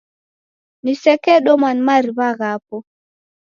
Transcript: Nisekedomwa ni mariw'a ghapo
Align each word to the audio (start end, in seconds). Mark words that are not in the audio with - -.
Nisekedomwa 0.83 1.69
ni 1.73 1.81
mariw'a 1.87 2.29
ghapo 2.39 2.77